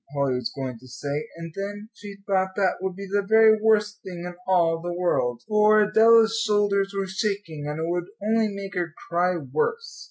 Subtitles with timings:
[0.15, 1.27] Polly was going to say.
[1.37, 5.43] And then she thought that would be the very worst thing in all the world,
[5.47, 9.99] for Adela's shoulders were shaking, and it would only make her cry worse.